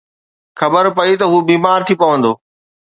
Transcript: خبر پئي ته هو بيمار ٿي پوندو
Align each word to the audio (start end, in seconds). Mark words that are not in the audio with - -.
خبر 0.59 0.85
پئي 0.97 1.13
ته 1.19 1.25
هو 1.31 1.37
بيمار 1.49 1.79
ٿي 1.87 1.93
پوندو 2.01 2.31